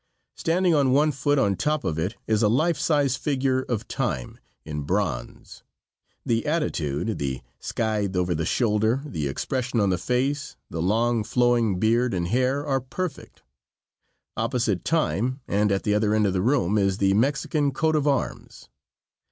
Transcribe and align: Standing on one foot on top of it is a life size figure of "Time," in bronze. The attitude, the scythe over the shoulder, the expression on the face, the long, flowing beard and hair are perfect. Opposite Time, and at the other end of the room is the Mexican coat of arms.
Standing 0.35 0.73
on 0.73 0.93
one 0.93 1.11
foot 1.11 1.37
on 1.37 1.55
top 1.55 1.83
of 1.83 1.99
it 1.99 2.15
is 2.25 2.41
a 2.41 2.47
life 2.49 2.79
size 2.79 3.15
figure 3.15 3.61
of 3.61 3.87
"Time," 3.87 4.39
in 4.65 4.81
bronze. 4.81 5.61
The 6.25 6.43
attitude, 6.47 7.19
the 7.19 7.41
scythe 7.59 8.15
over 8.15 8.33
the 8.33 8.43
shoulder, 8.47 9.03
the 9.05 9.27
expression 9.27 9.79
on 9.79 9.91
the 9.91 9.99
face, 9.99 10.55
the 10.71 10.81
long, 10.81 11.23
flowing 11.23 11.79
beard 11.79 12.15
and 12.15 12.27
hair 12.29 12.65
are 12.65 12.81
perfect. 12.81 13.43
Opposite 14.35 14.83
Time, 14.83 15.41
and 15.47 15.71
at 15.71 15.83
the 15.83 15.93
other 15.93 16.15
end 16.15 16.25
of 16.25 16.33
the 16.33 16.41
room 16.41 16.79
is 16.79 16.97
the 16.97 17.13
Mexican 17.13 17.71
coat 17.71 17.95
of 17.95 18.07
arms. 18.07 18.69